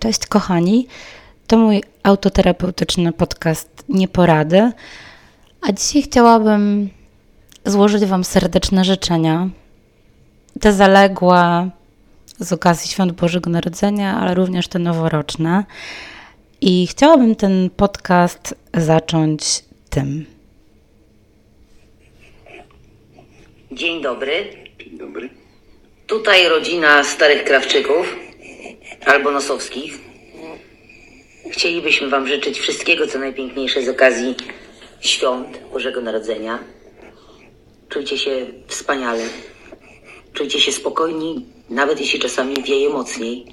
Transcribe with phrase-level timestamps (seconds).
[0.00, 0.86] Cześć kochani,
[1.46, 4.72] to mój autoterapeutyczny podcast Nieporady,
[5.60, 6.88] a dzisiaj chciałabym
[7.64, 9.48] złożyć Wam serdeczne życzenia.
[10.60, 11.70] Te zaległe
[12.38, 15.64] z okazji Świąt Bożego Narodzenia, ale również te noworoczne.
[16.60, 20.26] I chciałabym ten podcast zacząć tym.
[23.72, 24.44] Dzień dobry.
[24.78, 25.28] Dzień dobry.
[26.06, 28.27] Tutaj rodzina starych krawczyków
[29.08, 29.98] albo nosowskich.
[31.50, 34.34] Chcielibyśmy Wam życzyć wszystkiego, co najpiękniejsze z okazji
[35.00, 36.58] świąt Bożego Narodzenia.
[37.88, 39.24] Czujcie się wspaniale.
[40.32, 43.46] Czujcie się spokojni, nawet jeśli czasami wieje mocniej.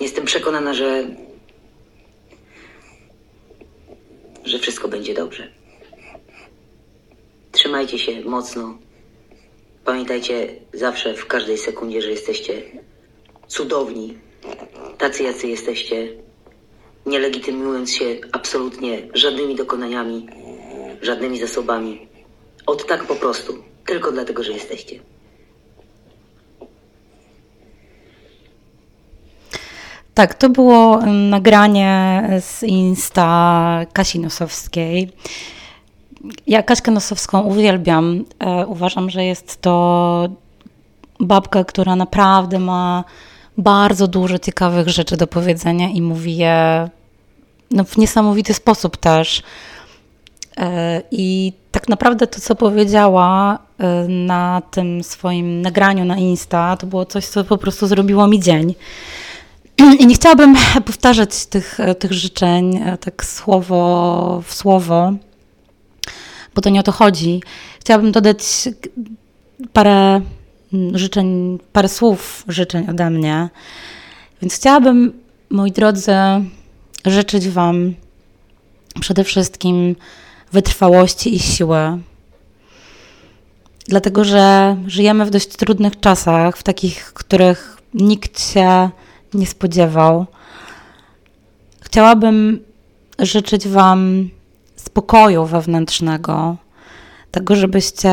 [0.00, 1.04] Jestem przekonana, że.
[4.44, 5.48] że wszystko będzie dobrze.
[7.52, 8.78] Trzymajcie się mocno.
[9.84, 12.62] Pamiętajcie zawsze, w każdej sekundzie, że jesteście
[13.60, 14.18] cudowni,
[14.98, 16.08] tacy jacy jesteście,
[17.06, 20.26] nie legitymując się absolutnie żadnymi dokonaniami,
[21.02, 22.08] żadnymi zasobami.
[22.66, 23.52] Od tak po prostu,
[23.86, 25.00] tylko dlatego, że jesteście.
[30.14, 35.12] Tak, to było nagranie z Insta Kasi Nosowskiej.
[36.46, 38.24] Ja Kaśkę Nosowską uwielbiam.
[38.38, 40.28] E, uważam, że jest to
[41.20, 43.04] babka, która naprawdę ma
[43.58, 46.88] bardzo dużo ciekawych rzeczy do powiedzenia i mówi je
[47.70, 49.42] no, w niesamowity sposób też.
[50.56, 56.86] E, I tak naprawdę to, co powiedziała e, na tym swoim nagraniu na Insta, to
[56.86, 58.74] było coś, co po prostu zrobiło mi dzień.
[59.98, 65.12] I nie chciałabym powtarzać tych, tych życzeń e, tak słowo w słowo,
[66.54, 67.42] bo to nie o to chodzi.
[67.80, 68.38] Chciałabym dodać
[69.72, 70.20] parę
[70.94, 73.48] życzeń, parę słów życzeń ode mnie.
[74.42, 75.12] Więc chciałabym,
[75.50, 76.12] moi drodzy,
[77.06, 77.94] życzyć Wam
[79.00, 79.96] przede wszystkim
[80.52, 81.98] wytrwałości i siły.
[83.88, 88.90] Dlatego, że żyjemy w dość trudnych czasach, w takich, których nikt się
[89.34, 90.26] nie spodziewał.
[91.80, 92.60] Chciałabym
[93.18, 94.30] życzyć Wam
[94.76, 96.56] spokoju wewnętrznego,
[97.30, 98.10] tego, żebyście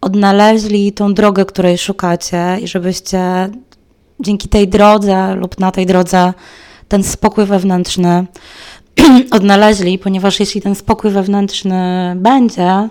[0.00, 3.48] odnaleźli tą drogę, której szukacie i żebyście
[4.20, 6.32] dzięki tej drodze lub na tej drodze
[6.88, 8.26] ten spokój wewnętrzny
[9.30, 12.88] odnaleźli, ponieważ jeśli ten spokój wewnętrzny będzie,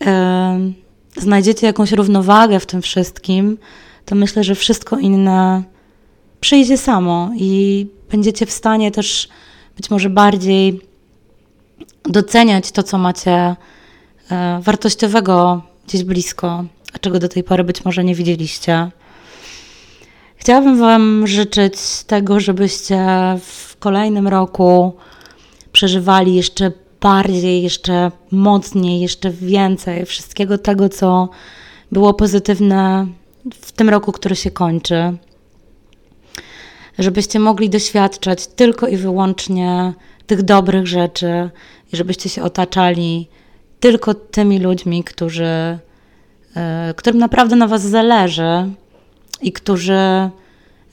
[0.00, 0.06] yy,
[1.16, 3.58] znajdziecie jakąś równowagę w tym wszystkim,
[4.04, 5.62] to myślę, że wszystko inne
[6.40, 9.28] przyjdzie samo i będziecie w stanie też
[9.76, 10.80] być może bardziej
[12.02, 13.56] doceniać to, co macie
[14.30, 18.90] e, wartościowego gdzieś blisko, a czego do tej pory być może nie widzieliście.
[20.36, 21.74] Chciałabym Wam życzyć
[22.06, 23.06] tego, żebyście
[23.40, 24.96] w kolejnym roku
[25.72, 31.28] przeżywali jeszcze bardziej, jeszcze mocniej, jeszcze więcej wszystkiego tego, co
[31.92, 33.06] było pozytywne
[33.60, 35.16] w tym roku, który się kończy.
[36.98, 39.92] Żebyście mogli doświadczać tylko i wyłącznie
[40.26, 41.50] tych dobrych rzeczy
[41.92, 43.28] i żebyście się otaczali
[43.80, 45.78] tylko tymi ludźmi, którzy,
[46.56, 48.70] e, którym naprawdę na Was zależy
[49.42, 50.30] i którzy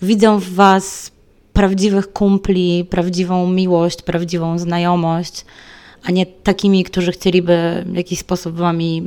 [0.01, 1.11] widzą w Was
[1.53, 5.45] prawdziwych kumpli, prawdziwą miłość, prawdziwą znajomość,
[6.03, 9.01] a nie takimi, którzy chcieliby w jakiś sposób Wami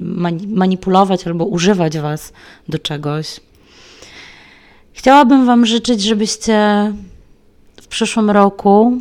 [0.49, 2.33] manipulować albo używać Was
[2.69, 3.41] do czegoś.
[4.93, 6.93] Chciałabym Wam życzyć, żebyście
[7.83, 9.01] w przyszłym roku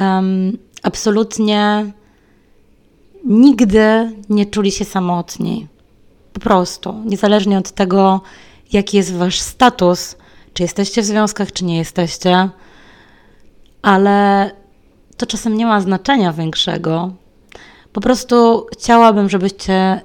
[0.00, 1.92] um, absolutnie
[3.26, 5.66] nigdy nie czuli się samotni.
[6.32, 8.20] Po prostu, niezależnie od tego,
[8.72, 10.16] jaki jest Wasz status,
[10.54, 12.48] czy jesteście w związkach, czy nie jesteście,
[13.82, 14.50] ale
[15.16, 17.12] to czasem nie ma znaczenia większego.
[17.92, 20.00] Po prostu chciałabym, żebyście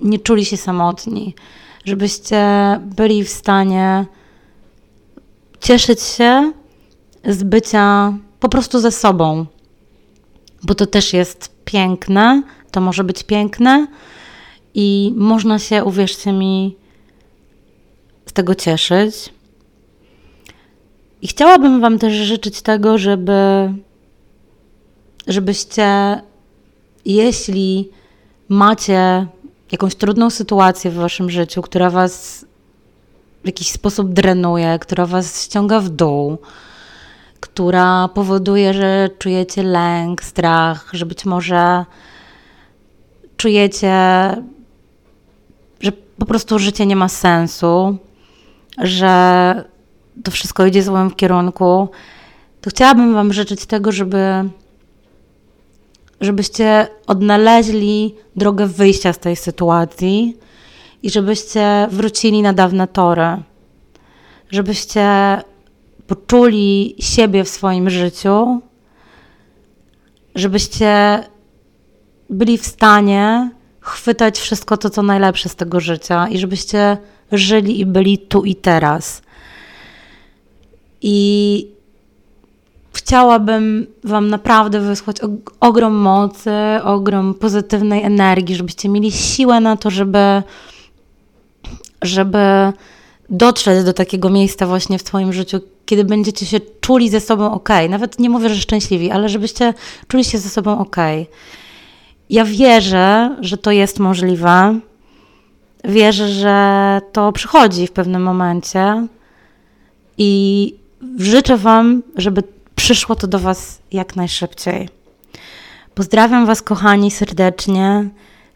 [0.00, 1.34] nie czuli się samotni,
[1.84, 2.46] żebyście
[2.80, 4.06] byli w stanie
[5.60, 6.52] cieszyć się
[7.24, 9.46] z bycia po prostu ze sobą,
[10.62, 13.86] bo to też jest piękne, to może być piękne
[14.74, 16.76] i można się, uwierzcie mi,
[18.26, 19.14] z tego cieszyć.
[21.22, 23.72] I chciałabym Wam też życzyć tego, żeby,
[25.26, 26.20] żebyście,
[27.04, 27.90] jeśli
[28.48, 29.26] macie
[29.72, 32.46] jakąś trudną sytuację w Waszym życiu, która Was
[33.42, 36.38] w jakiś sposób drenuje, która Was ściąga w dół,
[37.42, 41.84] która powoduje, że czujecie lęk, strach, że być może
[43.36, 43.92] czujecie,
[45.80, 47.96] że po prostu życie nie ma sensu,
[48.78, 49.64] że
[50.24, 51.88] to wszystko idzie w złym kierunku,
[52.60, 54.50] to chciałabym Wam życzyć tego, żeby
[56.20, 60.36] żebyście odnaleźli drogę wyjścia z tej sytuacji
[61.02, 63.42] i żebyście wrócili na dawne tory.
[64.50, 65.06] Żebyście
[66.12, 68.60] poczuli siebie w swoim życiu,
[70.34, 71.20] żebyście
[72.30, 73.50] byli w stanie
[73.80, 76.96] chwytać wszystko to, co najlepsze z tego życia i żebyście
[77.32, 79.22] żyli i byli tu i teraz.
[81.02, 81.68] I
[82.92, 85.16] chciałabym Wam naprawdę wysłać
[85.60, 86.50] ogrom mocy,
[86.82, 90.42] ogrom pozytywnej energii, żebyście mieli siłę na to, żeby,
[92.02, 92.72] żeby
[93.32, 97.68] dotrzeć do takiego miejsca właśnie w swoim życiu, kiedy będziecie się czuli ze sobą ok.
[97.88, 99.74] Nawet nie mówię, że szczęśliwi, ale żebyście
[100.08, 100.96] czuli się ze sobą ok.
[102.30, 104.80] Ja wierzę, że to jest możliwe.
[105.84, 109.06] Wierzę, że to przychodzi w pewnym momencie
[110.18, 110.74] i
[111.18, 112.42] życzę Wam, żeby
[112.74, 114.88] przyszło to do Was jak najszybciej.
[115.94, 118.08] Pozdrawiam Was, kochani, serdecznie.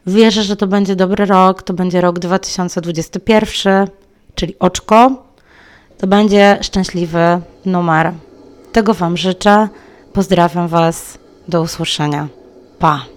[0.06, 1.62] Wierzę, że to będzie dobry rok.
[1.62, 3.88] To będzie rok 2021,
[4.36, 5.10] czyli oczko.
[5.98, 8.12] To będzie szczęśliwy numer.
[8.72, 9.68] Tego Wam życzę.
[10.12, 11.18] Pozdrawiam Was.
[11.48, 12.28] Do usłyszenia.
[12.78, 13.15] Pa.